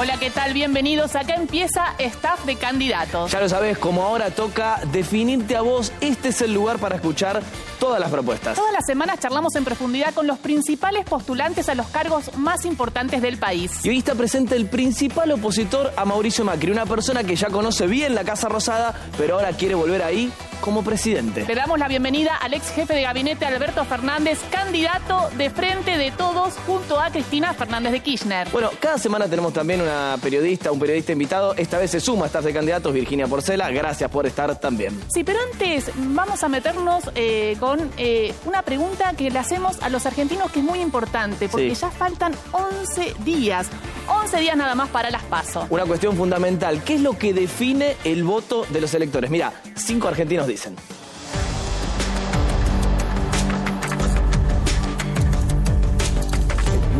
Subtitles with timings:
[0.00, 0.54] Hola, ¿qué tal?
[0.54, 1.16] Bienvenidos.
[1.16, 3.32] Acá empieza Staff de Candidatos.
[3.32, 7.42] Ya lo sabes, como ahora toca definirte a vos, este es el lugar para escuchar
[7.80, 8.56] todas las propuestas.
[8.56, 13.22] Todas las semanas charlamos en profundidad con los principales postulantes a los cargos más importantes
[13.22, 13.72] del país.
[13.84, 17.88] Y hoy está presente el principal opositor a Mauricio Macri, una persona que ya conoce
[17.88, 21.44] bien la Casa Rosada, pero ahora quiere volver ahí como presidente.
[21.46, 26.10] Le damos la bienvenida al ex jefe de gabinete Alberto Fernández, candidato de frente de
[26.12, 28.48] todos junto a Cristina Fernández de Kirchner.
[28.50, 29.87] Bueno, cada semana tenemos también una
[30.20, 31.54] periodista, un periodista invitado.
[31.56, 33.70] Esta vez se suma a estar de candidatos Virginia Porcela.
[33.70, 34.98] Gracias por estar también.
[35.12, 39.88] Sí, pero antes vamos a meternos eh, con eh, una pregunta que le hacemos a
[39.88, 41.80] los argentinos que es muy importante, porque Sí.
[41.82, 43.66] ya faltan 11 días.
[44.08, 45.66] 11 días nada más para las pasos.
[45.70, 46.82] Una cuestión fundamental.
[46.84, 49.30] ¿Qué es lo que define el voto de los electores?
[49.30, 50.76] Mira, cinco argentinos dicen.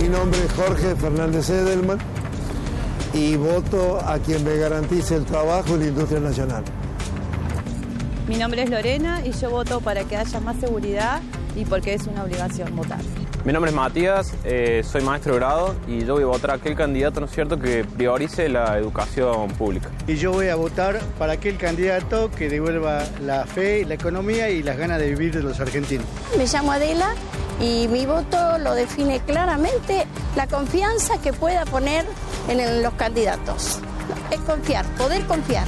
[0.00, 1.98] Mi nombre es Jorge Fernández Edelman
[3.12, 6.64] y voto a quien me garantice el trabajo y la industria nacional.
[8.28, 11.20] Mi nombre es Lorena y yo voto para que haya más seguridad
[11.56, 13.00] y porque es una obligación votar.
[13.44, 16.54] Mi nombre es Matías, eh, soy maestro de grado y yo voy a votar a
[16.54, 19.88] aquel candidato, ¿no es cierto?, que priorice la educación pública.
[20.06, 24.62] Y yo voy a votar para aquel candidato que devuelva la fe, la economía y
[24.62, 26.04] las ganas de vivir de los argentinos.
[26.36, 27.14] Me llamo Adela
[27.60, 32.04] y mi voto lo define claramente la confianza que pueda poner
[32.48, 33.80] en los candidatos.
[34.30, 35.66] Es confiar, poder confiar.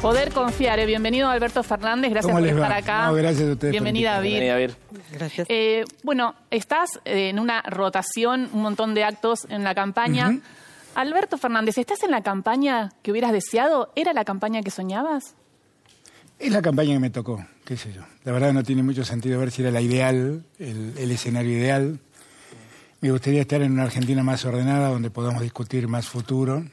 [0.00, 0.78] Poder confiar.
[0.78, 0.86] eh.
[0.86, 2.62] Bienvenido Alberto Fernández, gracias ¿Cómo por va?
[2.62, 3.06] estar acá.
[3.06, 4.40] No, gracias a ustedes Bienvenida, Vir.
[4.40, 4.76] Bienvenida, Vir.
[5.12, 5.46] Gracias.
[5.50, 10.38] Eh, bueno, estás eh, en una rotación, un montón de actos en la campaña.
[10.94, 13.92] Alberto Fernández, ¿estás en la campaña que hubieras deseado?
[13.96, 15.34] ¿Era la campaña que soñabas?
[16.38, 18.02] Es la campaña que me tocó, qué sé yo.
[18.24, 21.98] La verdad no tiene mucho sentido ver si era la ideal, el, el escenario ideal.
[23.06, 26.64] Me gustaría estar en una Argentina más ordenada, donde podamos discutir más futuro,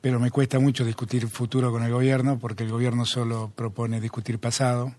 [0.00, 4.38] pero me cuesta mucho discutir futuro con el gobierno, porque el gobierno solo propone discutir
[4.38, 4.94] pasado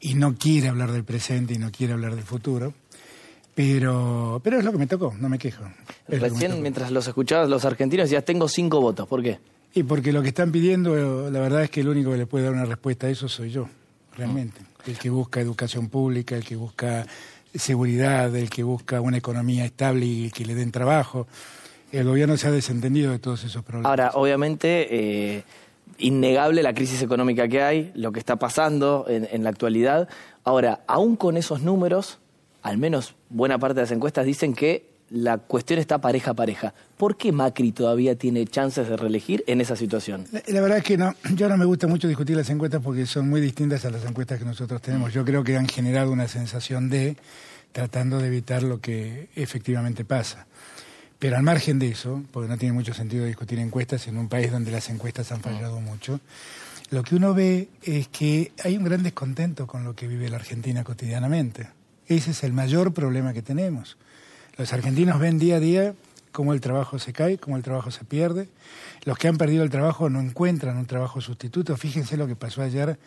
[0.00, 2.72] y no quiere hablar del presente y no quiere hablar del futuro.
[3.54, 5.64] Pero, pero es lo que me tocó, no me quejo.
[6.08, 9.06] Es lo que me Recién, mientras los escuchabas, los argentinos decías, tengo cinco votos.
[9.06, 9.38] ¿Por qué?
[9.74, 12.46] Y porque lo que están pidiendo, la verdad es que el único que le puede
[12.46, 13.68] dar una respuesta a eso soy yo,
[14.16, 14.62] realmente.
[14.86, 17.06] El que busca educación pública, el que busca
[17.54, 21.26] seguridad, el que busca una economía estable y que le den trabajo.
[21.92, 23.88] El gobierno se ha desentendido de todos esos problemas.
[23.88, 25.44] Ahora, obviamente, eh,
[25.98, 30.08] innegable la crisis económica que hay, lo que está pasando en, en la actualidad.
[30.42, 32.18] Ahora, aún con esos números,
[32.62, 36.74] al menos buena parte de las encuestas dicen que la cuestión está pareja a pareja.
[36.96, 40.26] ¿Por qué Macri todavía tiene chances de reelegir en esa situación?
[40.32, 43.06] La, la verdad es que no, yo no me gusta mucho discutir las encuestas porque
[43.06, 45.12] son muy distintas a las encuestas que nosotros tenemos.
[45.12, 47.16] Yo creo que han generado una sensación de
[47.72, 50.46] tratando de evitar lo que efectivamente pasa.
[51.18, 54.52] Pero al margen de eso, porque no tiene mucho sentido discutir encuestas en un país
[54.52, 56.20] donde las encuestas han fallado mucho,
[56.90, 60.36] lo que uno ve es que hay un gran descontento con lo que vive la
[60.36, 61.68] Argentina cotidianamente.
[62.06, 63.96] Ese es el mayor problema que tenemos.
[64.56, 65.94] Los argentinos ven día a día
[66.32, 68.48] cómo el trabajo se cae, cómo el trabajo se pierde.
[69.04, 71.76] Los que han perdido el trabajo no encuentran un trabajo sustituto.
[71.76, 72.98] Fíjense lo que pasó ayer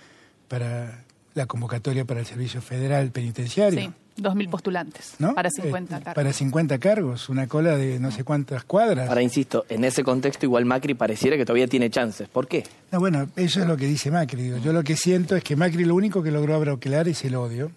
[0.48, 1.04] para
[1.34, 3.80] la convocatoria para el Servicio Federal Penitenciario.
[3.80, 3.92] Sí,
[4.22, 5.36] 2.000 postulantes ¿no?
[5.36, 6.16] para 50 Eh, cargos.
[6.16, 9.08] Para 50 cargos, una cola de no sé cuántas cuadras.
[9.10, 12.28] Ahora, insisto, en ese contexto igual Macri pareciera que todavía tiene chances.
[12.28, 12.64] ¿Por qué?
[12.92, 14.42] No, bueno, eso es lo que dice Macri.
[14.42, 14.58] digo.
[14.58, 17.72] Yo lo que siento es que Macri lo único que logró abroquelar es el odio.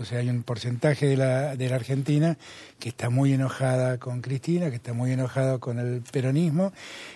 [0.00, 2.38] O sea, hay un porcentaje de la, de la Argentina
[2.78, 6.72] que está muy enojada con Cristina, que está muy enojado con el peronismo,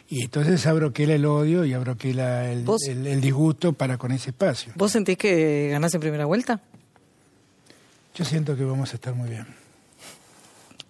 [0.08, 4.72] y entonces abroquela el odio y abroquela el, el- el disgusto para con ese espacio.
[4.76, 6.60] ¿Vos sentís que ganás en primera vuelta?
[8.14, 9.46] Yo siento que vamos a estar muy bien.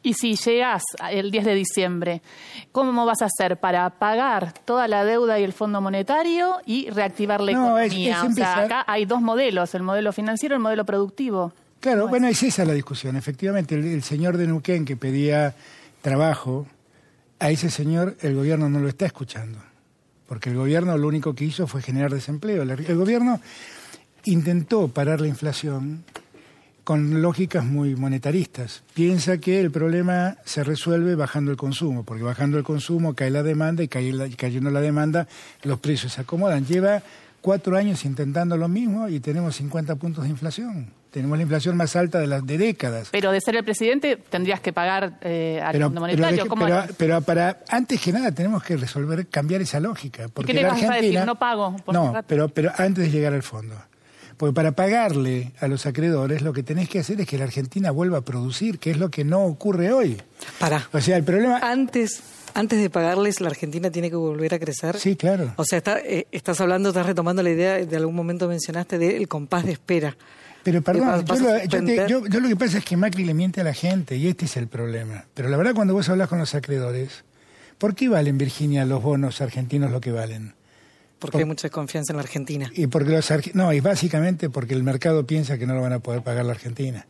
[0.02, 2.20] Y si llegas el 10 de diciembre,
[2.72, 7.40] ¿cómo vas a hacer para pagar toda la deuda y el Fondo Monetario y reactivar
[7.40, 8.18] la No, economía?
[8.18, 11.54] es o sea, acá hay dos modelos, el modelo financiero y el modelo productivo.
[11.80, 13.16] Claro, bueno, es esa la discusión.
[13.16, 15.54] Efectivamente, el, el señor de Neuquén que pedía
[16.02, 16.66] trabajo,
[17.38, 19.58] a ese señor el gobierno no lo está escuchando.
[20.26, 22.62] Porque el gobierno lo único que hizo fue generar desempleo.
[22.62, 23.40] El, el gobierno
[24.24, 26.04] intentó parar la inflación
[26.84, 28.82] con lógicas muy monetaristas.
[28.94, 33.42] Piensa que el problema se resuelve bajando el consumo, porque bajando el consumo cae la
[33.42, 35.26] demanda y cae la- cayendo la demanda
[35.62, 36.64] los precios se acomodan.
[36.66, 37.02] Lleva
[37.42, 40.88] cuatro años intentando lo mismo y tenemos 50 puntos de inflación.
[41.14, 43.06] Tenemos la inflación más alta de las de décadas.
[43.12, 46.36] Pero de ser el presidente tendrías que pagar eh, al Pero, Fondo pero Monetario.
[46.44, 50.26] deje- ¿Cómo pero- pero para antes que nada tenemos que resolver, cambiar esa lógica.
[50.34, 50.92] Porque qué le la vas a decir?
[50.96, 53.76] Argentina- No pago por No, pero, pero antes de llegar al fondo.
[54.36, 57.92] Porque para pagarle a los acreedores lo que tenés que hacer es que la Argentina
[57.92, 60.20] vuelva a producir, que es lo que no ocurre hoy.
[60.58, 60.88] Para.
[60.92, 61.60] O sea, el problema...
[61.62, 62.20] Antes,
[62.54, 64.98] antes de pagarles, la Argentina tiene que volver a crecer.
[64.98, 65.52] Sí, claro.
[65.54, 69.28] O sea, está, eh, estás hablando, estás retomando la idea, de algún momento mencionaste, del
[69.28, 70.16] compás de espera.
[70.64, 73.34] Pero perdón, yo lo, yo te- yo- yo lo que pasa es que Macri le
[73.34, 75.24] miente a la gente y este es el problema.
[75.34, 77.22] Pero la verdad cuando vos hablas con los acreedores,
[77.78, 80.54] ¿por qué valen, Virginia, los bonos argentinos lo que valen?
[81.18, 82.70] Porque hay mucha desconfianza en la Argentina.
[82.74, 86.00] Y porque los no, y básicamente porque el mercado piensa que no lo van a
[86.00, 87.06] poder pagar la Argentina.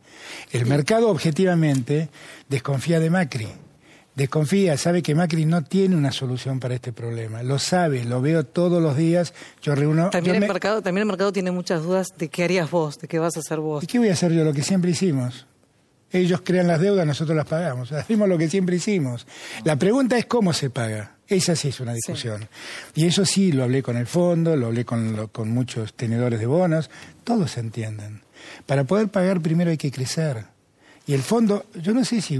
[0.51, 2.09] El mercado objetivamente
[2.47, 3.47] desconfía de Macri.
[4.15, 7.43] Desconfía, sabe que Macri no tiene una solución para este problema.
[7.43, 9.33] Lo sabe, lo veo todos los días.
[9.61, 10.09] Yo reúno.
[10.09, 12.97] También yo el, me- mercado, también el mercado tiene muchas dudas de qué harías vos,
[12.99, 13.83] de qué vas a hacer vos.
[13.83, 14.43] ¿Y qué voy a hacer yo?
[14.45, 15.47] Lo que siempre hicimos.
[16.11, 17.91] Ellos crean las deudas, nosotros las pagamos.
[17.91, 19.27] Hacemos lo que siempre hicimos.
[19.65, 21.17] La pregunta es cómo se paga.
[21.27, 22.47] Esa sí es una discusión.
[22.93, 26.39] Y eso sí, lo hablé con el fondo, lo hablé con, lo- con muchos tenedores
[26.39, 26.89] de bonos.
[27.25, 28.21] Todos se entienden.
[28.65, 30.45] Para poder pagar primero hay que crecer.
[31.07, 32.39] Y el fondo, yo no sé si,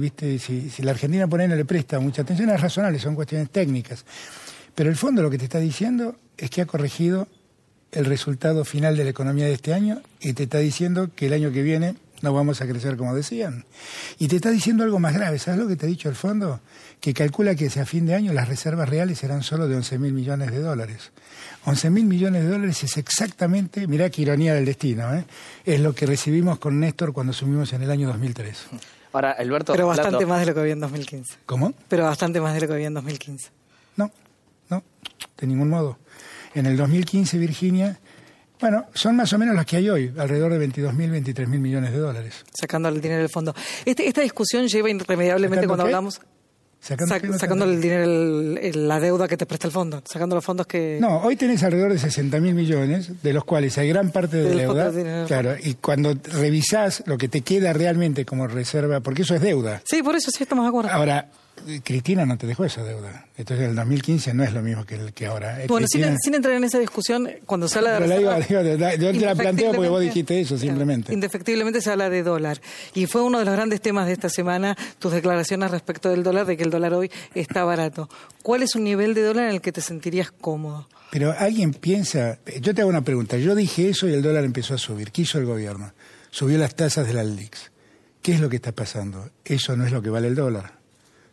[0.79, 4.05] la Argentina por ahí no le presta mucha atención, es razonable, son cuestiones técnicas.
[4.73, 7.27] Pero el fondo lo que te está diciendo es que ha corregido
[7.91, 11.33] el resultado final de la economía de este año y te está diciendo que el
[11.33, 13.65] año que viene no vamos a crecer como decían.
[14.17, 15.37] Y te está diciendo algo más grave.
[15.39, 16.59] ¿Sabes lo que te ha dicho el fondo?
[16.99, 20.13] Que calcula que hacia fin de año las reservas reales serán solo de 11 mil
[20.13, 21.11] millones de dólares.
[21.65, 25.25] 11 mil millones de dólares es exactamente, mirá qué ironía del destino, ¿eh?
[25.65, 28.67] es lo que recibimos con Néstor cuando asumimos en el año 2003.
[29.13, 31.37] Ahora, Alberto, Pero bastante más de lo que había en 2015.
[31.45, 31.73] ¿Cómo?
[31.87, 33.49] Pero bastante más de lo que había en 2015.
[33.95, 34.11] No,
[34.69, 34.83] no,
[35.37, 35.97] de ningún modo.
[36.53, 37.97] En el 2015, Virginia,
[38.59, 41.59] bueno, son más o menos las que hay hoy, alrededor de 22 mil, 23 mil
[41.59, 42.45] millones de dólares.
[42.53, 43.55] Sacando el dinero del fondo.
[43.85, 45.89] Este- esta discusión lleva irremediablemente ¿Sacando cuando qué?
[45.89, 46.21] hablamos.
[46.85, 47.27] ¿Sacando sac- qué?
[47.27, 50.01] No sacando te- el dinero, el- el- la deuda que te presta el fondo.
[50.05, 50.99] Sacando los fondos que.
[51.01, 54.55] No, hoy tenés alrededor de 60 mil millones, de los cuales hay gran parte de
[54.55, 54.91] deuda.
[54.91, 55.25] de dinero.
[55.27, 59.81] Claro, y cuando revisás lo que te queda realmente como reserva, porque eso es deuda.
[59.85, 60.91] Sí, por eso sí estamos de acuerdo.
[60.91, 61.27] Ahora,
[61.83, 63.27] Cristina no te dejó esa deuda.
[63.37, 65.63] Entonces el 2015 no es lo mismo que el que ahora.
[65.63, 68.17] Eh, bueno, sin, Cristina- sin entrar en esa discusión, cuando se habla de Pero la
[68.17, 71.13] digo- reserva- digo, la- yo te la planteo porque vos dijiste eso, simplemente.
[71.13, 72.61] Indefectiblemente se habla de dólar.
[72.93, 76.45] Y fue uno de los grandes temas de esta semana, tus declaraciones respecto del dólar,
[76.45, 78.09] de que el dólar hoy está barato.
[78.43, 80.87] ¿Cuál es un nivel de dólar en el que te sentirías cómodo?
[81.11, 84.73] Pero alguien piensa, yo te hago una pregunta, yo dije eso y el dólar empezó
[84.73, 85.11] a subir.
[85.11, 85.93] ¿Qué hizo el gobierno?
[86.29, 87.71] Subió las tasas de la LIX.
[88.21, 89.29] ¿Qué es lo que está pasando?
[89.45, 90.74] Eso no es lo que vale el dólar.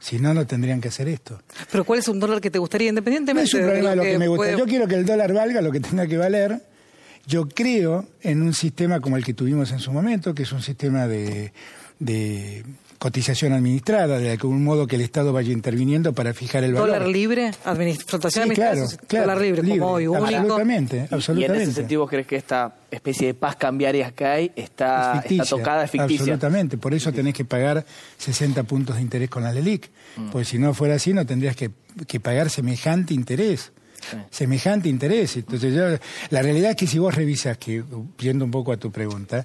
[0.03, 1.41] Si no, no tendrían que hacer esto.
[1.71, 4.03] Pero ¿cuál es un dólar que te gustaría, No independientemente es un problema de lo
[4.03, 4.45] que me gusta.
[4.47, 6.61] puede- Yo quiero que el dólar valga lo que tenga que valer.
[7.25, 10.61] Yo creo en un sistema como el que tuvimos en su momento, que es un
[10.61, 11.53] sistema de,
[12.01, 12.65] de
[13.03, 16.91] cotización administrada, de algún modo que el Estado vaya interviniendo para fijar el valor.
[16.91, 17.51] ¿Dólar libre?
[17.65, 20.25] Administ- flotación Sí, administrada, claro, dólar libre, como hoy, único.
[20.25, 21.63] Absolutamente, Y- Y, en absolutamente.
[21.65, 25.43] ese sentido, ¿vos ¿crees que esta especie de paz cambiaria que hay está, Es ficticia,
[25.43, 26.21] está tocada, es ficticia?
[26.35, 27.85] Absolutamente, por eso tenés que pagar
[28.19, 30.31] 60 puntos de interés con la LELIC, Mm.
[30.31, 31.73] porque si no fuera así no tendrías que,
[32.07, 33.73] que pagar semejante interés.
[34.31, 35.37] Semejante interés.
[35.39, 35.99] Entonces, yo-
[36.31, 37.83] la realidad es que si vos revisas, que
[38.19, 39.45] yendo un poco a tu pregunta,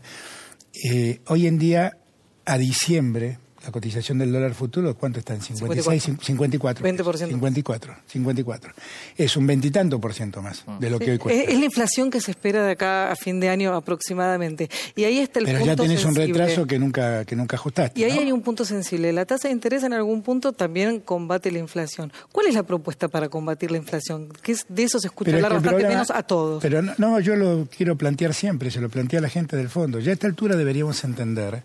[0.92, 1.98] eh, hoy en día,
[2.45, 5.34] a diciembre, la cotización del dólar futuro, ¿cuánto está?
[5.34, 6.86] En 56, 54.
[6.86, 7.28] 20%.
[7.28, 8.74] 54, 54.
[9.18, 11.44] Es un veintitanto por ciento más de lo que hoy cuesta.
[11.44, 14.69] Es, es la inflación que se espera de acá a fin de año aproximadamente.
[14.96, 18.00] Y ahí está el Pero punto ya tenés un retraso que nunca, que nunca ajustaste.
[18.00, 18.22] Y ahí ¿no?
[18.22, 19.12] hay un punto sensible.
[19.12, 22.14] La tasa de interés en algún punto también combate la inflación.
[22.31, 24.30] ¿Cuál es la propuesta para combatir la inflación?
[24.42, 26.62] Que es, de eso se escucha Pero es hablar que bastante menos a todos.
[26.62, 29.68] Pero no, no, yo lo quiero plantear siempre, se lo plantea a la gente del
[29.68, 30.00] fondo.
[30.00, 31.64] Ya a esta altura deberíamos entender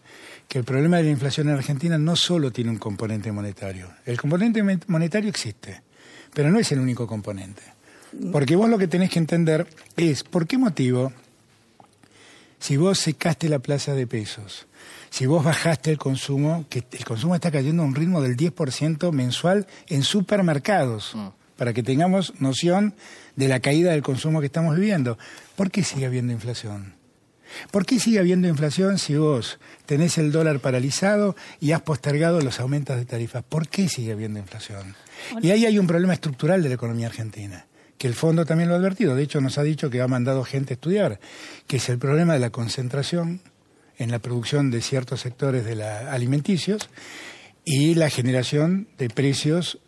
[0.48, 3.88] que el problema de la inflación en Argentina no solo tiene un componente monetario.
[4.04, 5.82] El componente monetario existe,
[6.34, 7.62] pero no es el único componente.
[8.30, 11.12] Porque vos lo que tenés que entender es por qué motivo,
[12.58, 14.66] si vos secaste la plaza de pesos,
[15.10, 19.10] si vos bajaste el consumo, que el consumo está cayendo a un ritmo del 10%
[19.12, 21.16] mensual en supermercados,
[21.56, 22.94] para que tengamos noción
[23.36, 25.18] de la caída del consumo que estamos viviendo.
[25.56, 26.94] ¿Por qué sigue habiendo inflación?
[27.70, 32.60] ¿Por qué sigue habiendo inflación si vos tenés el dólar paralizado y has postergado los
[32.60, 33.42] aumentos de tarifas?
[33.42, 34.94] ¿Por qué sigue habiendo inflación?
[35.42, 37.66] Y ahí hay un problema estructural de la economía argentina,
[37.98, 39.14] que el fondo también lo ha advertido.
[39.14, 41.20] De hecho, nos ha dicho que ha mandado gente a estudiar,
[41.66, 43.40] que es el problema de la concentración
[43.98, 46.88] en la producción de ciertos sectores de la alimenticios
[47.64, 49.78] y la generación de precios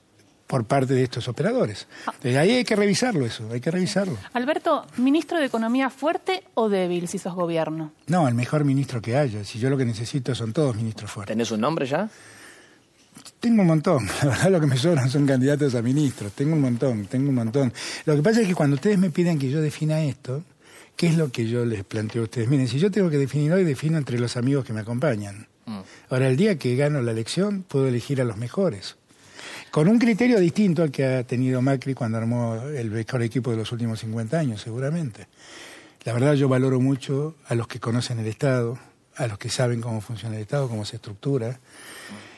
[0.46, 1.86] por parte de estos operadores.
[2.06, 4.16] Entonces, ahí hay que revisarlo eso, hay que revisarlo.
[4.32, 7.92] Alberto, ¿ministro de Economía fuerte o débil si sos gobierno?
[8.06, 9.44] No, el mejor ministro que haya.
[9.44, 11.34] Si yo lo que necesito son todos ministros fuertes.
[11.34, 12.08] ¿Tenés un nombre ya?
[13.40, 14.06] Tengo un montón.
[14.22, 16.32] La verdad lo que me sobran son candidatos a ministros.
[16.32, 17.72] Tengo un montón, tengo un montón.
[18.04, 20.42] Lo que pasa es que cuando ustedes me piden que yo defina esto,
[20.96, 22.48] ¿qué es lo que yo les planteo a ustedes?
[22.48, 25.48] Miren, si yo tengo que definir hoy, defino entre los amigos que me acompañan.
[25.66, 25.80] Mm.
[26.10, 28.96] Ahora, el día que gano la elección, puedo elegir a los mejores.
[29.75, 33.57] Con un criterio distinto al que ha tenido Macri cuando armó el mejor equipo de
[33.57, 35.26] los últimos 50 años, seguramente.
[36.04, 38.78] La verdad, yo valoro mucho a los que conocen el Estado,
[39.16, 41.59] a los que saben cómo funciona el Estado, cómo se estructura.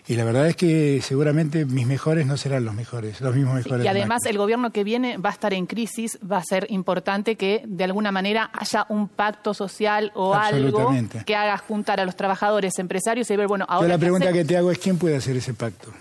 [0.07, 3.81] Y la verdad es que seguramente mis mejores no serán los mejores, los mismos mejores.
[3.81, 6.67] Y de además el gobierno que viene va a estar en crisis, va a ser
[6.71, 10.91] importante que de alguna manera haya un pacto social o algo
[11.27, 13.89] que haga juntar a los trabajadores, empresarios y ver, bueno, ahora...
[13.89, 15.93] Yo la ¿qué pregunta que te hago es quién puede hacer ese pacto.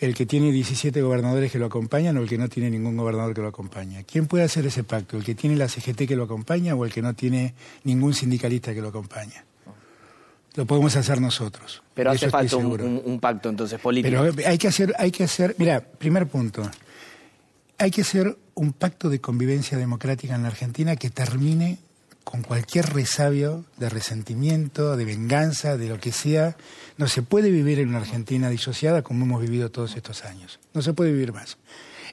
[0.00, 3.34] ¿El que tiene 17 gobernadores que lo acompañan o el que no tiene ningún gobernador
[3.34, 4.02] que lo acompaña?
[4.04, 5.18] ¿Quién puede hacer ese pacto?
[5.18, 7.54] ¿El que tiene la CGT que lo acompaña o el que no tiene
[7.84, 9.44] ningún sindicalista que lo acompaña?
[10.54, 11.82] Lo podemos hacer nosotros.
[11.94, 12.84] Pero hace falta un, seguro.
[12.86, 14.24] un- un pacto entonces político.
[14.34, 16.62] Pero hay que hacer, hay que hacer, mira, primer punto,
[17.78, 21.78] hay que hacer un pacto de convivencia democrática en la Argentina que termine
[22.30, 26.56] con cualquier resabio de resentimiento, de venganza, de lo que sea.
[26.96, 30.60] No se puede vivir en una Argentina disociada como hemos vivido todos estos años.
[30.74, 31.58] No se puede vivir más.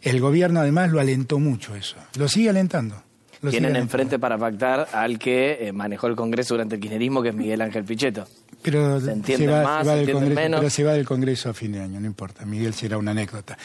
[0.01, 1.97] El gobierno además lo alentó mucho eso.
[2.17, 2.95] Lo sigue alentando.
[3.41, 3.79] Lo sigue Tienen alentando.
[3.79, 7.61] enfrente para pactar al que eh, manejó el Congreso durante el kirchnerismo, que es Miguel
[7.61, 8.27] Ángel Pichetto.
[8.63, 10.59] Pero Se va, más, se va se del Congreso, menos.
[10.61, 12.43] pero se va del Congreso a fin de año, no importa.
[12.45, 13.55] Miguel será una anécdota.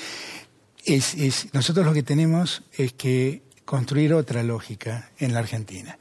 [0.85, 3.43] Es, es- nosotros lo que tenemos es que
[3.73, 5.97] construir otra lógica en la Argentina.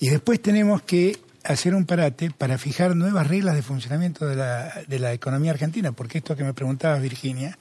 [0.00, 4.82] Y después tenemos que hacer un parate para fijar nuevas reglas de funcionamiento de la,
[4.88, 7.56] de la economía argentina, porque esto que me preguntabas, Virginia,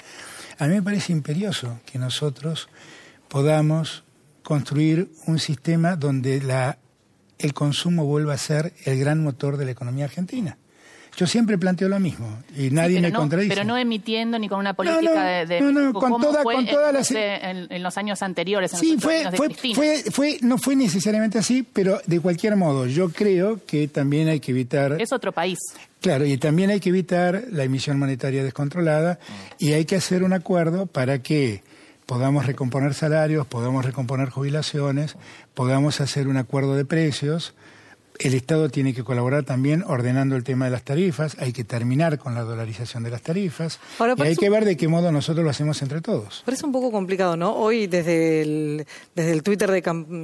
[0.57, 2.69] a mí me parece imperioso que nosotros
[3.27, 4.03] podamos
[4.41, 6.79] construir un sistema donde la,
[7.37, 10.57] el consumo vuelva a ser el gran motor de la economía argentina.
[11.21, 13.53] Yo siempre planteo lo mismo y nadie me no, contradice.
[13.53, 16.55] Pero no emitiendo ni con una política no, de, de no, no, con toda- fue
[16.55, 18.73] con en, sé, en- en los años anteriores.
[18.73, 22.55] En Sí, los fue, años fue, fue, fue, no fue necesariamente así, pero de cualquier
[22.55, 25.59] modo, yo creo que también hay que evitar, Es otro país.
[26.01, 29.19] claro, y también hay que evitar la emisión monetaria descontrolada
[29.59, 31.61] y hay que hacer un acuerdo para que
[32.07, 35.17] podamos recomponer salarios, podamos recomponer jubilaciones,
[35.53, 37.53] podamos hacer un acuerdo de precios.
[38.23, 42.17] El Estado tiene que colaborar también ordenando el tema de las tarifas, hay que terminar
[42.19, 45.43] con la dolarización de las tarifas Ahora, y hay que ver de qué modo nosotros
[45.43, 46.43] lo hacemos entre todos.
[46.45, 47.55] Parece un poco complicado, ¿no?
[47.55, 48.85] Hoy desde el,
[49.15, 49.79] desde el Twitter de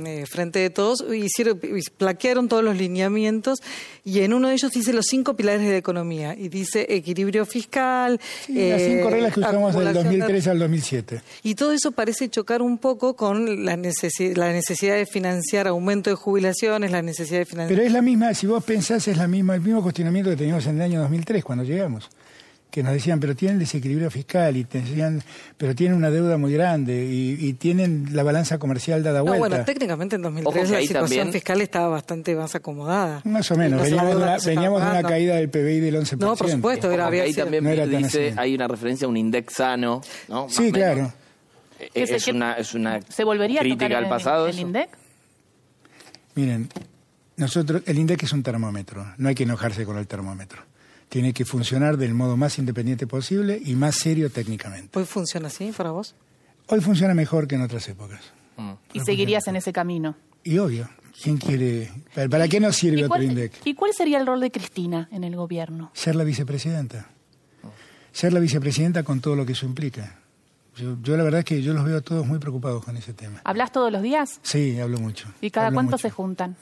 [0.06, 1.60] eh, Frente de Todos hicieron,
[1.98, 3.60] plaquearon todos los lineamientos
[4.04, 7.46] y en uno de ellos dice los cinco pilares de la economía y dice equilibrio
[7.46, 8.20] fiscal.
[8.46, 11.22] Sí, las cinco reglas que usamos del acumulación de- 2003 al 2007.
[11.44, 16.10] Y todo eso parece chocar un poco con la, necesi- la necesidad de financiar aumento
[16.10, 17.78] de jubilaciones, la necesidad de financiar...
[17.80, 20.66] Pero es la misma, si vos pensás, es la misma, el mismo cuestionamiento que teníamos
[20.68, 22.10] en el año 2003 cuando llegamos.
[22.70, 25.24] Que nos decían, pero tienen desequilibrio fiscal y te decían,
[25.58, 29.40] pero tienen una deuda muy grande y, y tienen la balanza comercial dada No, vuelta.
[29.48, 33.22] bueno, técnicamente en Ojo 2003 que la situación también- fiscal estaba bastante más acomodada.
[33.24, 36.18] Más o menos, veníamos, de una, veníamos de caída del PBI del 11%.
[36.20, 38.38] No, por supuesto, era, había ahí sido- también No era dice, así.
[38.38, 40.44] hay una referencia a un index sano, ¿no?
[40.46, 41.12] Más Sí, claro.
[41.80, 44.48] Eh, ¿Qué se- Es una, es una ¿Se volvería a crítica tocar al el- pasado.
[44.48, 44.60] el.
[44.60, 44.90] INDEC?
[46.36, 46.70] Miren,
[47.38, 50.64] nosotros, el INDEC es un termómetro, no hay que enojarse con el termómetro.
[51.08, 54.98] Tiene que funcionar del modo más independiente posible y más serio técnicamente.
[54.98, 56.16] ¿Hoy funciona así para vos?
[56.68, 58.20] Hoy funciona mejor que en otras épocas.
[58.92, 60.16] Y seguirías en ese camino.
[60.44, 60.90] Y obvio,
[61.22, 61.92] ¿quién quiere?
[62.30, 63.54] ¿Para, qué nos sirve ¿Y otro cuál, INDEC?
[63.66, 65.92] ¿Y cuál sería el rol de Cristina en el gobierno?
[65.94, 67.08] Ser la vicepresidenta.
[68.12, 70.20] Ser la vicepresidenta con todo lo que eso implica.
[70.76, 73.14] Yo, yo la verdad es que yo los veo a todos muy preocupados con ese
[73.14, 73.42] tema.
[73.44, 74.40] ¿Hablas todos los días?
[74.42, 75.28] Sí, hablo mucho.
[75.40, 76.02] ¿Y cada hablo cuánto mucho.
[76.02, 76.56] se juntan?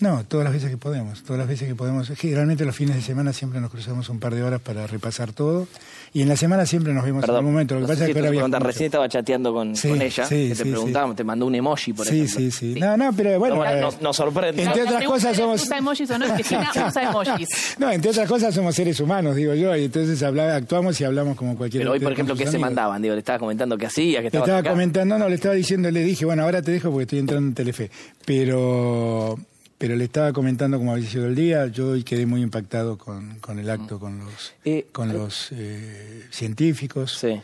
[0.00, 2.08] No, todas las veces que podemos, todas las veces que podemos.
[2.10, 5.66] Generalmente los fines de semana siempre nos cruzamos un par de horas para repasar todo
[6.14, 7.74] y en la semana siempre nos vemos en algún momento.
[7.74, 9.88] Lo que no pasa sé es si que ahora pregunta, recién estaba chateando con, Sí,
[9.88, 12.38] con ella, sí, que te sí, preguntábamos, te mandó un emoji, por Sí, ejemplo.
[12.38, 12.80] sí, sí.
[12.80, 13.56] No, no, pero bueno.
[13.56, 14.62] Bueno, eh, nos, nos sorprende.
[14.62, 15.62] Entre otras cosas somos...
[15.64, 16.32] ¿Usa emojis o no?
[16.32, 17.48] Cristina usa emojis.
[17.80, 21.56] No, entre otras cosas somos seres humanos, digo yo, y entonces actuamos y hablamos como
[21.56, 23.02] cualquier Pero hoy, por ejemplo, ¿qué se mandaban?
[23.02, 24.70] Digo, le estaba comentando que hacía, que Le estaba estaba acá.
[24.70, 27.54] comentando, no, le estaba diciendo, le dije, bueno, ahora te dejo porque estoy entrando en
[27.54, 27.90] Telefe.
[28.24, 29.36] Pero,
[29.78, 31.66] pero le estaba comentando cómo había sido el día.
[31.68, 36.26] Yo hoy quedé muy impactado con, con el acto, con los, Eh, con los eh,
[36.30, 37.16] científicos.
[37.20, 37.40] Sí.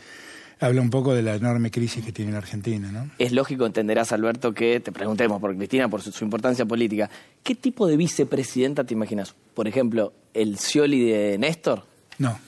[0.60, 3.10] Habla un poco de la enorme crisis que tiene la Argentina, ¿no?
[3.18, 7.08] Es lógico, entenderás, Alberto, que te preguntemos por Cristina, por su, su importancia política.
[7.42, 9.34] ¿Qué tipo de vicepresidenta te imaginas?
[9.54, 11.84] Por ejemplo, el Scioli de Néstor.
[12.18, 12.38] No,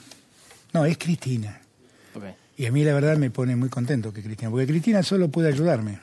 [0.73, 1.61] no, es Cristina.
[2.14, 2.25] Ok.
[2.57, 5.49] Y a mí la verdad me pone muy contento que Cristina, porque Cristina solo puede
[5.49, 5.99] ayudarme.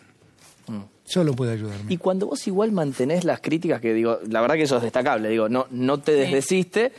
[1.06, 1.84] Solo puede ayudarme.
[1.84, 1.92] Mm.
[1.92, 5.30] Y cuando vos igual mantenés las críticas, que digo, la verdad que eso es destacable,
[5.30, 6.92] digo, no, no te desdeciste,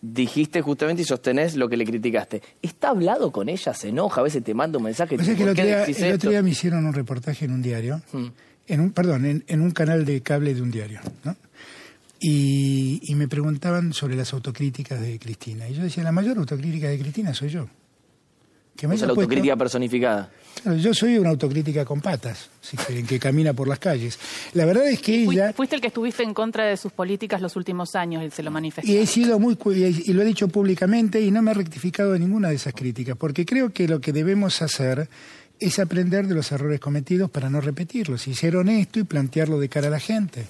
[0.00, 2.40] dijiste justamente y sostenés lo que le criticaste.
[2.62, 3.74] ¿Está hablado con ella?
[3.74, 4.20] ¿Se enoja?
[4.20, 5.16] A veces te manda un mensaje.
[5.16, 7.44] O sea que el ¿por otro, qué día, el otro día me hicieron un reportaje
[7.46, 8.26] en un diario Mm.
[8.68, 11.34] en un, perdón, en, en un canal de cable de un diario, ¿no?
[12.20, 15.68] Y, y me preguntaban sobre las autocríticas de Cristina.
[15.68, 17.68] Y yo decía, la mayor autocrítica de Cristina soy yo.
[18.78, 20.30] Que me O sea, haya la puesto- autocrítica personificada.
[20.62, 24.18] Claro, yo soy una autocrítica con patas, si quieren, que camina por las calles.
[24.54, 25.52] La verdad es que ella...
[25.52, 28.52] Fuiste el que estuviste en contra de sus políticas los últimos años y se lo
[28.52, 28.88] manifestó.
[28.90, 31.54] Y he sido muy cu- y y lo he dicho públicamente y no me he
[31.54, 35.08] rectificado de ninguna de esas críticas, porque creo que lo que debemos hacer
[35.58, 39.68] es aprender de los errores cometidos para no repetirlos y ser honesto y plantearlo de
[39.68, 40.46] cara a la gente.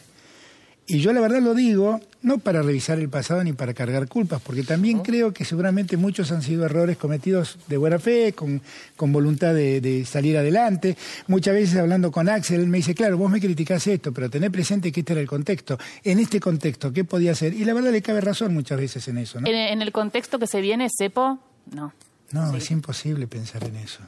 [0.91, 4.41] Y yo la verdad lo digo, no para revisar el pasado ni para cargar culpas,
[4.41, 8.63] porque también creo que seguramente muchos han sido errores cometidos de buena fe, con,
[8.97, 10.97] con voluntad de, de salir adelante.
[11.27, 14.49] Muchas veces hablando con Axel, él me dice, claro, vos me criticás esto, pero tenés
[14.51, 15.77] presente que este era el contexto.
[16.05, 17.53] En este contexto, ¿qué podía hacer?
[17.53, 19.47] Y la verdad le cabe razón muchas veces en eso, ¿no?
[19.47, 21.39] En, en el contexto que se viene, Cepo,
[21.71, 21.93] no.
[22.33, 24.01] No, es imposible pensar en eso.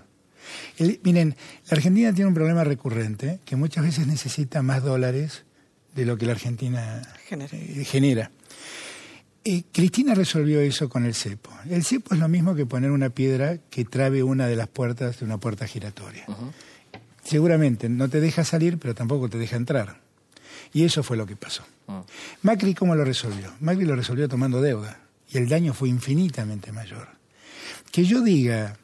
[0.79, 1.37] El- miren,
[1.71, 5.45] la Argentina tiene un problema recurrente, que muchas veces necesita más dólares
[5.95, 7.57] de lo que la Argentina Genera.
[7.57, 8.31] eh, genera.
[9.45, 11.51] Eh, Cristina resolvió eso con el cepo.
[11.69, 15.19] El cepo es lo mismo que poner una piedra que trabe una de las puertas
[15.19, 16.27] de una puerta giratoria.
[17.25, 20.01] Seguramente no te deja salir, pero tampoco te deja entrar.
[20.73, 21.65] Y eso fue lo que pasó.
[22.43, 23.53] Macri, ¿cómo lo resolvió?
[23.61, 25.01] Macri lo resolvió tomando deuda.
[25.33, 27.09] Y el daño fue infinitamente mayor.
[27.91, 28.77] Que yo diga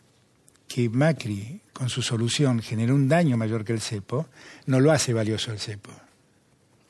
[0.68, 4.26] que Macri, con su solución, generó un daño mayor que el cepo,
[4.66, 5.90] no lo hace valioso el cepo.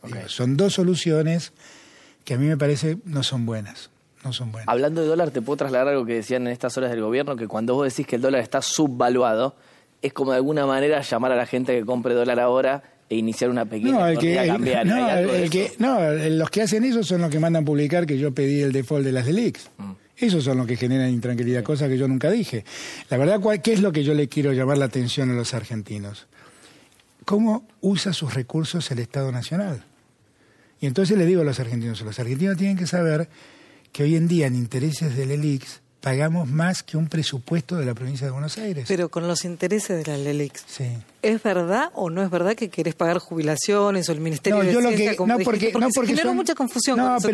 [0.06, 1.52] Digo, son dos soluciones
[2.24, 3.90] que a mí me parece no son buenas.
[4.24, 4.68] No son buenas.
[4.68, 7.46] Hablando de dólar, te puedo trasladar algo que decían en estas horas del gobierno, que
[7.46, 9.54] cuando vos decís que el dólar está subvaluado,
[10.02, 13.50] es como de alguna manera llamar a la gente que compre dólar ahora e iniciar
[13.50, 16.00] una pequeña No, el que, el- no,
[16.36, 19.12] los que hacen eso son los que mandan publicar que yo pedí el default de
[19.12, 19.70] las Delix.
[19.78, 19.92] Mm.
[20.16, 22.64] Esos son los que generan intranquilidad, cosa que yo nunca dije.
[23.10, 25.54] La verdad, ¿cuál- ¿qué es lo que yo le quiero llamar la atención a los
[25.54, 26.26] argentinos?
[27.24, 29.84] ¿Cómo usa sus recursos el Estado Nacional?
[30.80, 33.28] Y entonces le digo a los argentinos, los argentinos tienen que saber
[33.92, 37.92] que hoy en día en intereses del ELIX pagamos más que un presupuesto de la
[37.94, 38.84] provincia de Buenos Aires.
[38.86, 40.64] Pero con los intereses de la LELIX.
[40.68, 40.84] sí.
[41.22, 44.72] ¿Es verdad o no es verdad que querés pagar jubilaciones o el Ministerio No, de
[44.72, 45.70] yo lo Ciencia, que como no dijiste?
[45.72, 47.26] porque, no se porque generó son- mucha confusión No, con eso,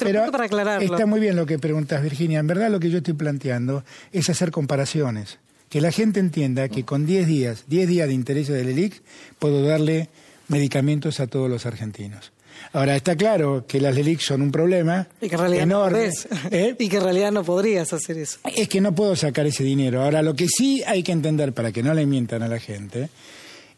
[0.00, 0.92] pero, lo para aclararlo.
[0.94, 2.40] está muy bien lo que preguntas, Virginia.
[2.40, 6.84] En verdad lo que yo estoy planteando es hacer comparaciones, que la gente entienda que
[6.84, 9.00] con 10 días, 10 días de intereses del ELIC
[9.38, 10.08] puedo darle
[10.48, 12.32] medicamentos a todos los argentinos.
[12.72, 15.98] Ahora está claro que las LELIC son un problema Y que en realidad no enorme.
[15.98, 16.28] podés.
[16.50, 16.76] ¿eh?
[16.78, 18.38] Y que en realidad no podrías hacer eso.
[18.54, 20.02] Es que no puedo sacar ese dinero.
[20.02, 23.08] Ahora, lo que sí hay que entender para que no le mientan a la gente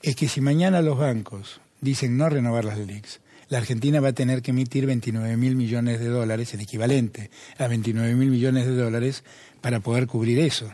[0.03, 4.13] es que si mañana los bancos dicen no renovar las LELIX, la Argentina va a
[4.13, 8.75] tener que emitir 29 mil millones de dólares, el equivalente a 29 mil millones de
[8.75, 9.25] dólares,
[9.61, 10.67] para poder cubrir eso.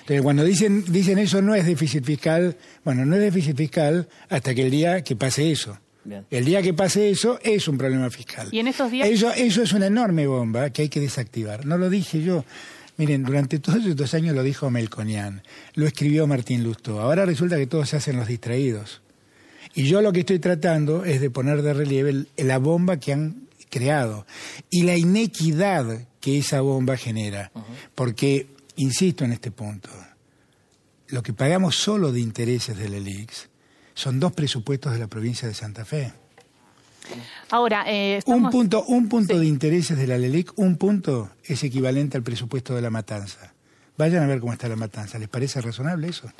[0.00, 4.54] Entonces, cuando dicen, dicen eso no es déficit fiscal, bueno, no es déficit fiscal hasta
[4.54, 5.78] que el día que pase eso.
[6.04, 6.24] Bien.
[6.30, 8.48] El día que pase eso es un problema fiscal.
[8.52, 11.66] Y en estos días- Eso, eso es una enorme bomba que hay que desactivar.
[11.66, 12.44] No lo dije yo.
[12.96, 15.42] Miren, durante todos estos años lo dijo Melconian,
[15.74, 17.00] lo escribió Martín Lustó.
[17.00, 19.00] Ahora resulta que todos se hacen los distraídos.
[19.74, 23.12] Y yo lo que estoy tratando es de poner de relieve el- la bomba que
[23.12, 24.26] han creado
[24.68, 27.52] y la inequidad que esa bomba genera.
[27.94, 29.88] Porque, insisto en este punto,
[31.08, 33.48] lo que pagamos solo de intereses del ELIX
[34.00, 36.10] son dos presupuestos de la provincia de Santa Fe.
[37.50, 39.40] Ahora, eh, Un punto, un punto Sí.
[39.40, 43.52] de intereses de la LELIC, un punto es equivalente al presupuesto de la matanza.
[43.98, 45.18] Vayan a ver cómo está la matanza.
[45.18, 46.30] ¿Les parece razonable eso?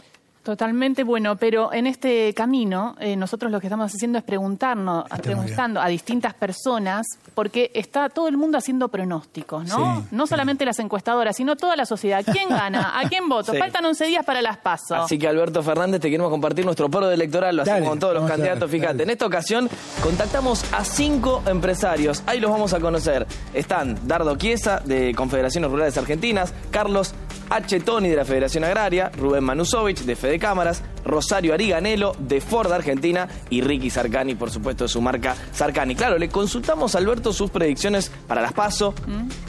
[0.43, 5.19] Totalmente bueno, pero en este camino eh, nosotros lo que estamos haciendo es preguntarnos, Está
[5.19, 10.01] preguntando a distintas personas, porque está todo el mundo haciendo pronósticos, ¿no?
[10.01, 10.31] Sí, no sí.
[10.31, 12.25] solamente las encuestadoras, sino toda la sociedad.
[12.25, 12.99] ¿Quién gana?
[12.99, 13.53] ¿A quién voto?
[13.53, 13.59] Sí.
[13.59, 14.99] Faltan 11 días para las pasos.
[15.05, 18.15] Así que Alberto Fernández, te queremos compartir nuestro poro electoral, lo hacemos Dale, con todos
[18.15, 18.71] los ver, candidatos.
[18.71, 19.03] Fíjate, dale.
[19.05, 19.69] en esta ocasión
[20.03, 22.23] contactamos a cinco empresarios.
[22.27, 23.27] Ahí los vamos a conocer.
[23.53, 27.15] Están Dardo Chiesa, de Confederaciones Rurales Argentinas, Carlos
[27.51, 27.81] H.
[27.81, 33.27] Toni, de la Federación Agraria, Rubén Manusovich, de Fede Cámaras, Rosario Ariganelo, de Ford Argentina,
[33.51, 35.97] y Ricky Sarcani, por supuesto, de su marca Sarcani.
[35.97, 38.95] Claro, le consultamos a Alberto sus predicciones para las PASO,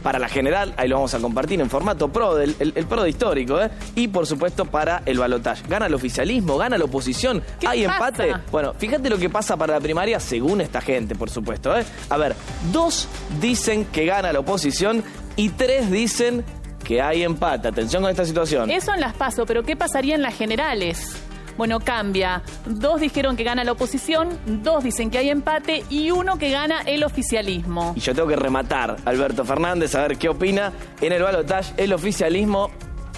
[0.02, 3.04] para la general, ahí lo vamos a compartir en formato pro, del, el, el pro
[3.04, 3.70] de histórico, ¿eh?
[3.94, 5.62] y por supuesto para el balotaje.
[5.70, 8.08] Gana el oficialismo, gana la oposición, ¿Qué hay pasa?
[8.26, 8.34] empate.
[8.52, 11.78] Bueno, fíjate lo que pasa para la primaria según esta gente, por supuesto.
[11.78, 11.86] ¿eh?
[12.10, 12.36] A ver,
[12.72, 13.08] dos
[13.40, 15.04] dicen que gana la oposición
[15.36, 16.44] y tres dicen
[16.92, 17.70] que hay empate.
[17.70, 18.70] Atención con esta situación.
[18.70, 21.16] Eso en las paso, pero ¿qué pasaría en las generales?
[21.56, 22.42] Bueno, cambia.
[22.66, 26.82] Dos dijeron que gana la oposición, dos dicen que hay empate y uno que gana
[26.82, 27.94] el oficialismo.
[27.96, 30.74] Y yo tengo que rematar, Alberto Fernández, a ver qué opina.
[31.00, 32.70] En el balotaje, el oficialismo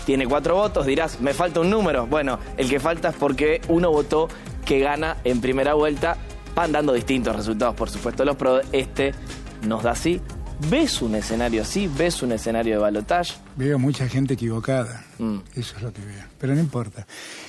[0.06, 0.86] tiene cuatro votos.
[0.86, 2.06] Dirás, me falta un número.
[2.06, 4.28] Bueno, el que falta es porque uno votó
[4.66, 6.16] que gana en primera vuelta
[6.54, 8.62] van dando distintos resultados, por supuesto, los pro.
[8.72, 9.16] Este
[9.64, 10.22] nos da así.
[10.70, 11.88] ¿Ves un escenario así?
[11.88, 13.34] ¿Ves un escenario de balotaje?
[13.56, 15.06] Veo mucha gente equivocada.
[15.20, 15.38] Mm.
[15.56, 16.24] Eso es lo que veo.
[16.39, 17.06] Pero no importa.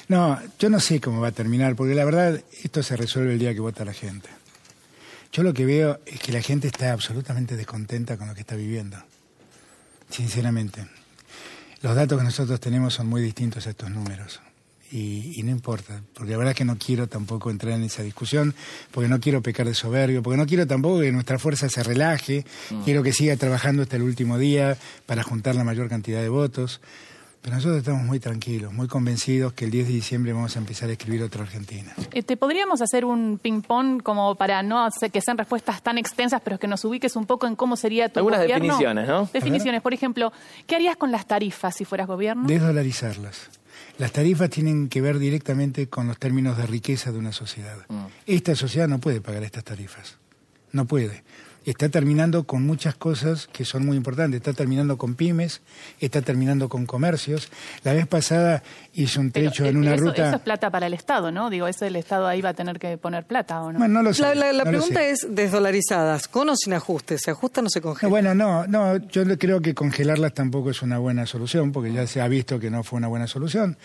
[0.08, 3.38] No, yo no sé cómo va a terminar, porque la verdad esto se resuelve el
[3.38, 4.28] día que vota la gente.
[5.32, 8.54] Yo lo que veo es que la gente está absolutamente descontenta con lo que está
[8.56, 8.96] viviendo.
[10.08, 10.86] Sinceramente.
[11.82, 14.40] Los datos que nosotros tenemos son muy distintos a estos números.
[14.92, 18.02] Y, y no importa, porque la verdad es que no quiero tampoco entrar en esa
[18.02, 18.54] discusión,
[18.92, 22.44] porque no quiero pecar de soberbio, porque no quiero tampoco que nuestra fuerza se relaje,
[22.84, 26.80] quiero que siga trabajando hasta el último día para juntar la mayor cantidad de votos.
[27.42, 30.88] Pero nosotros estamos muy tranquilos, muy convencidos que el 10 de diciembre vamos a empezar
[30.88, 31.92] a escribir otra Argentina.
[32.12, 36.40] Eh, ¿Te podríamos hacer un ping-pong como para no hacer que sean respuestas tan extensas,
[36.42, 38.64] pero que nos ubiques un poco en cómo sería tu Algunas gobierno?
[38.64, 39.28] definiciones, ¿no?
[39.30, 39.82] Definiciones.
[39.82, 40.32] Por ejemplo,
[40.66, 42.46] ¿qué harías con las tarifas si fueras gobierno?
[42.46, 43.50] Desdolarizarlas.
[43.98, 47.78] Las tarifas tienen que ver directamente con los términos de riqueza de una sociedad.
[48.26, 50.18] Esta sociedad no puede pagar estas tarifas.
[50.72, 51.22] No puede.
[51.64, 54.38] Está terminando con muchas cosas que son muy importantes.
[54.38, 55.62] Está terminando con pymes,
[56.00, 57.48] está terminando con comercios.
[57.84, 60.26] La vez pasada hice un Pero, trecho eh, en una eso, ruta.
[60.28, 61.48] eso es plata para el Estado, ¿no?
[61.50, 63.78] Digo, ese el Estado ahí va a tener que poner plata, ¿o no?
[63.78, 64.22] Bueno, no lo sé.
[64.22, 65.10] La, la- la no lo pregunta sé.
[65.10, 67.16] es desdolarizadas, ¿con o sin ajuste?
[67.18, 68.10] ¿Se ajustan o se No, congelan?
[68.10, 72.06] bueno, no, no, yo no creo que congelarlas tampoco es una buena solución, porque ya
[72.06, 73.76] se ha visto que no fue una buena solución,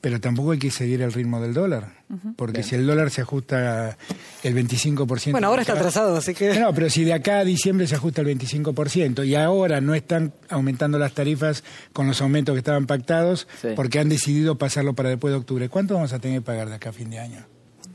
[0.00, 1.92] pero tampoco hay que seguir el ritmo del dólar,
[2.36, 3.96] porque si el dólar se ajusta
[4.42, 5.30] el 25%...
[5.32, 6.58] Bueno, ahora está atrasado, así que...
[6.58, 10.32] No, pero si de acá a diciembre se ajusta el 25% y ahora no están
[10.48, 11.62] aumentando las tarifas
[11.92, 13.68] con los aumentos que estaban pactados, Sí.
[13.76, 16.74] porque han decidido pasarlo para después de octubre, ¿cuánto vamos a tener que pagar de
[16.76, 17.44] acá a fin de año?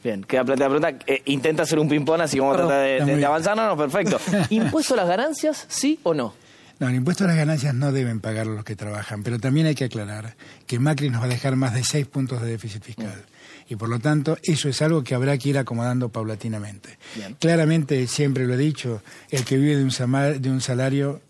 [0.03, 1.05] Bien, queda planteada la pregunta.
[1.11, 3.55] Eh, intenta hacer un ping-pong, así como Perdón, trata de, de- avanzar.
[3.55, 4.19] No, no, perfecto.
[4.49, 6.33] ¿Impuesto a las ganancias, sí o no?
[6.79, 9.75] No, el impuesto a las ganancias no deben pagar los que trabajan, pero también hay
[9.75, 10.35] que aclarar
[10.67, 13.23] que Macri nos va a dejar más de seis puntos de déficit fiscal.
[13.69, 16.97] Y por lo tanto, eso es algo que habrá que ir acomodando paulatinamente.
[17.15, 17.35] Bien.
[17.39, 21.21] Claramente, siempre lo he dicho, el que vive de un, sama- de un salario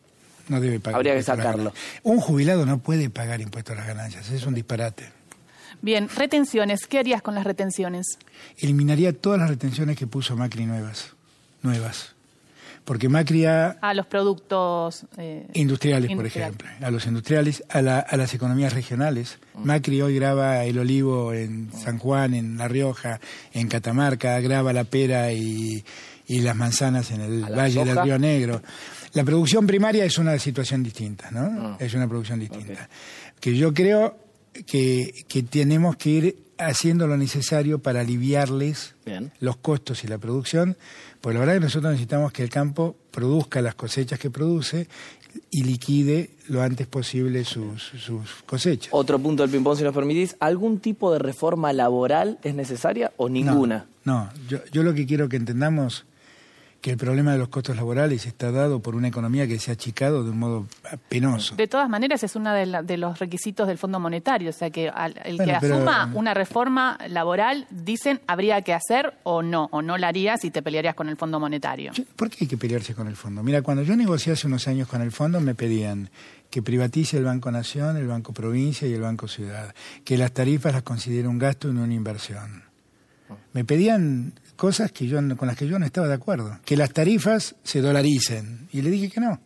[0.50, 0.98] no debe pagar.
[0.98, 1.74] Habría que sacarlo.
[2.04, 5.10] Un jubilado no puede pagar impuestos a las ganancias, es un disparate.
[5.82, 6.88] Bien, retenciones.
[6.88, 8.17] ¿Qué harías con las retenciones?
[8.58, 11.10] Eliminaría todas las retenciones que puso Macri nuevas,
[11.62, 12.15] nuevas.
[12.86, 15.06] Porque Macri ha A los productos...
[15.17, 19.39] eh, Industriales, por ejemplo, a los industriales, a, la- a las economías regionales.
[19.56, 23.19] Macri hoy graba el olivo en San Juan, en La Rioja,
[23.54, 25.84] en Catamarca, graba la pera y,
[26.28, 28.02] y las manzanas en el Valle del.
[28.04, 28.62] Río Negro.
[29.13, 31.78] La producción primaria es una situación distinta, ¿no?
[31.80, 32.89] Es una producción distinta.
[33.39, 34.17] Que yo creo
[34.65, 39.32] que, que tenemos que ir haciendo lo necesario para aliviarles Bien.
[39.39, 40.78] los costos y la producción,
[41.24, 44.90] pues la verdad que nosotros necesitamos que el campo produzca las cosechas que produce
[45.52, 48.90] y liquide lo antes posible sus, sus cosechas.
[48.92, 50.36] Otro punto del ping-pong, si nos permitís.
[50.42, 53.86] ¿Algún tipo de reforma laboral es necesaria o ninguna?
[54.04, 56.04] No, yo, yo lo que quiero que entendamos
[56.84, 59.74] que el problema de los costos laborales está dado por una economía que se ha
[59.76, 60.67] achicado de un modo
[61.08, 61.56] penoso.
[61.56, 64.50] De todas maneras, es uno de, la- de los requisitos del Fondo Monetario.
[64.50, 68.74] O sea, que al- el Bueno, que pero- asuma una reforma laboral, dicen, habría que
[68.74, 71.93] hacer o no, o no la harías y te pelearías con el Fondo Monetario.
[72.17, 73.43] ¿Por qué hay que pelearse con el fondo?
[73.43, 76.10] Mira, cuando yo negocié hace unos años con el fondo me pedían
[76.50, 80.74] que privatice el Banco Nación, el Banco Provincia y el Banco Ciudad, que las tarifas
[80.74, 82.63] las considere un gasto y no una inversión.
[83.54, 86.78] Me pedían cosas que yo, no- con las que yo no estaba de acuerdo, que
[86.78, 89.39] las tarifas se dolaricen y le dije que no.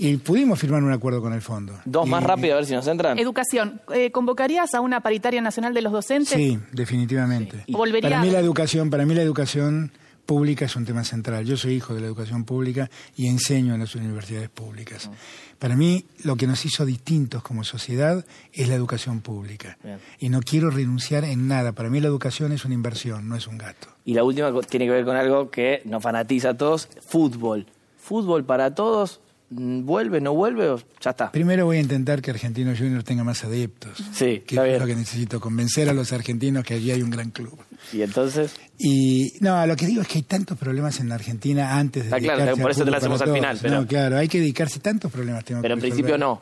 [0.00, 1.74] Y pudimos firmar un acuerdo con el fondo.
[1.84, 3.18] Dos Y- más rápido, a ver si nos entran.
[3.18, 3.80] Educación.
[3.92, 6.34] Eh, ¿Convocarías a una paritaria nacional de los docentes?
[6.34, 7.64] Sí, definitivamente.
[7.66, 7.72] Sí.
[7.72, 9.90] Volvería Para mí a- la educación, para mí la educación
[10.24, 11.44] pública es un tema central.
[11.46, 15.10] Yo soy hijo de la educación pública y enseño en las universidades públicas.
[15.58, 19.76] Para mí lo que nos hizo distintos como sociedad es la educación pública.
[19.82, 19.98] Bien.
[20.20, 21.72] Y no quiero renunciar en nada.
[21.72, 23.88] Para mí la educación es una inversión, no es un gasto.
[24.04, 27.66] Y la última tiene que ver con algo que nos fanatiza a todos, fútbol.
[27.98, 31.32] Fútbol para todos, vuelve, no vuelve, o ya está.
[31.32, 33.98] Primero voy a intentar que Argentinos Juniors tenga más adeptos.
[34.12, 37.10] Sí, que está es lo que necesito, convencer a los argentinos que allí hay un
[37.10, 37.58] gran club.
[37.92, 41.78] Y entonces, Y no, lo que digo es que hay tantos problemas en la Argentina
[41.78, 43.86] antes de Está claro, dedicarse por al eso te fútbol hacemos al final, pero- No,
[43.86, 45.44] claro, hay que dedicarse tantos problemas.
[45.44, 46.40] tengo pero en principio no.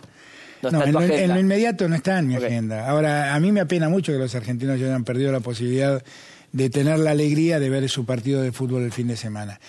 [0.62, 2.88] No en lo, en lo inmediato no está en mi agenda.
[2.88, 6.02] Ahora, a mí me apena mucho que los argentinos ya hayan perdido la posibilidad
[6.56, 9.60] de tener la alegría de ver su partido de fútbol el fin de semana.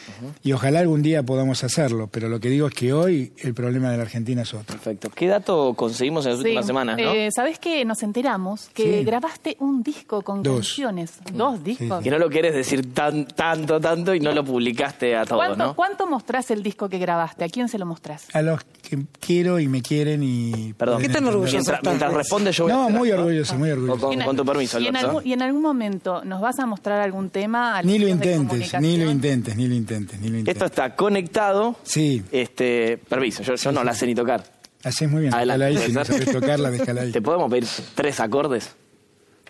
[0.42, 3.92] Y ojalá algún día podamos hacerlo, pero lo que digo es que hoy el problema
[3.92, 4.78] de la Argentina es otro.
[4.78, 5.10] Perfecto.
[5.14, 6.46] ¿Qué dato conseguimos en las Sí.
[6.46, 7.12] últimas semanas, no?
[7.12, 9.04] Eh, ¿Sabés que nos enteramos que Sí.
[9.04, 10.56] grabaste un disco con Dos.
[10.56, 11.14] canciones?
[11.34, 12.02] Dos discos.
[12.02, 15.58] Que no lo quieres decir tan, tanto, tanto y no lo publicaste a todos, ¿Cuánto,
[15.66, 15.76] ¿no?
[15.76, 17.44] ¿Cuánto mostrás el disco que grabaste?
[17.44, 18.28] ¿A quién se lo mostrás?
[18.34, 20.72] A los que quiero y me quieren y...
[20.72, 21.02] Perdón.
[21.02, 24.08] ¿Qué tan orgulloso Mientras, mientras responde yo voy No, muy orgulloso, muy orgulloso.
[24.08, 26.77] con, con tu permiso, y, en algún, y en algún momento nos vas a mostrar
[26.86, 27.82] algún tema.
[27.84, 30.56] Ni lo intentes, ni lo intentes, ni lo intentes, ni lo intentes.
[30.56, 31.76] Esto está conectado.
[31.84, 32.24] Sí.
[32.32, 34.44] Este, permiso, yo, yo no la sé ni tocar.
[34.84, 35.34] Haces muy bien.
[35.34, 37.12] Adelante, Déjala ahí, si no sabes tocarla, déjala ahí.
[37.12, 38.70] ¿Te podemos pedir tres acordes?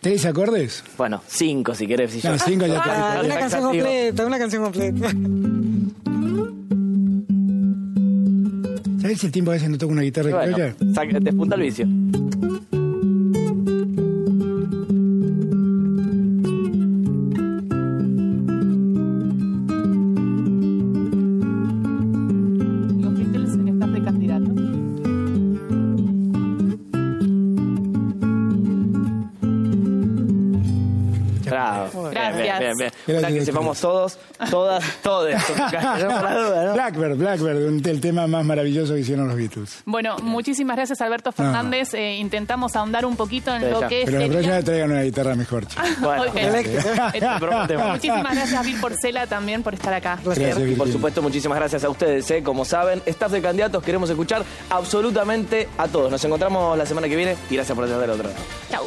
[0.01, 0.83] ¿Tres acordes?
[0.97, 2.11] Bueno, cinco si querés.
[2.11, 5.09] Si No, yo- cinco ya Ah, una canción completa, una canción completa.
[9.01, 10.75] ¿Sabes el tiempo a veces no toca una guitarra Bueno, criolla?
[10.93, 11.87] saca- despunta el vicio.
[33.07, 34.17] Ojalá que sepamos todos,
[34.49, 36.73] todas, duda, ¿no?
[36.73, 39.81] Blackbird, Blackbird, el tema más maravilloso que hicieron los Beatles.
[39.85, 41.93] Bueno, muchísimas gracias Alberto Fernández.
[41.93, 43.87] Eh, intentamos ahondar un poquito en Sí, lo ya.
[43.87, 45.85] que Pero la próxima traigan una guitarra mejor, chicos.
[45.99, 46.23] Bueno.
[47.91, 50.19] Muchísimas gracias Bill Porcela también por estar acá.
[50.23, 52.29] Gracias, Y por supuesto, muchísimas gracias a ustedes.
[52.31, 52.43] ¿eh?
[52.43, 56.11] Como saben, staff de candidatos, queremos escuchar absolutamente a todos.
[56.11, 58.39] Nos encontramos la semana que viene y gracias por estar del otro lado.
[58.71, 58.85] Chau.